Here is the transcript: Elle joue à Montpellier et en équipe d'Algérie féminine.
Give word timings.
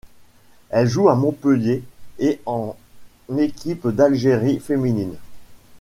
Elle 0.71 0.87
joue 0.87 1.09
à 1.09 1.15
Montpellier 1.15 1.83
et 2.17 2.41
en 2.47 2.75
équipe 3.37 3.87
d'Algérie 3.87 4.59
féminine. 4.59 5.13